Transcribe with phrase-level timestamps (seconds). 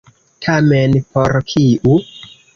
[0.45, 2.01] Tamen por kiu?